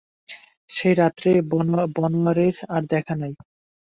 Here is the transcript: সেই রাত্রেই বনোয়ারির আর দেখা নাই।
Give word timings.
সেই 0.69 0.93
রাত্রেই 0.93 1.39
বনোয়ারির 1.95 2.55
আর 2.69 2.81
দেখা 2.91 3.13
নাই। 3.15 3.33